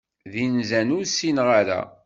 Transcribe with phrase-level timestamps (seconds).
[0.31, 1.79] D inzan ur sinneɣ ara.